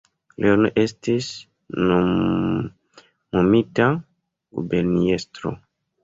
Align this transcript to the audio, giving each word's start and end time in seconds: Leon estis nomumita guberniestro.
Leon 0.43 0.63
estis 0.83 1.25
nomumita 1.89 3.85
guberniestro. 4.61 5.53